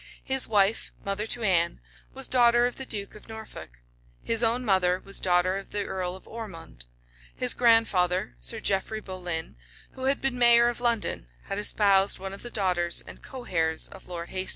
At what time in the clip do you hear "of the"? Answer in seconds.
2.65-2.87, 5.57-5.83, 12.33-12.49